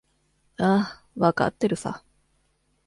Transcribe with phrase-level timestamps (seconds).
[0.57, 0.65] あ
[1.05, 2.03] あ、わかってるさ。